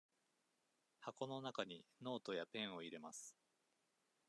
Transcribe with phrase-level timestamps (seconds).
[1.01, 3.37] 箱の中にノートやペンを入れます。